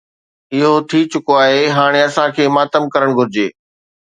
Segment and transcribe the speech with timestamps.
[0.55, 3.47] اهو ٿي چڪو آهي، هاڻي اسان کي ماتم ڪرڻ گهرجي.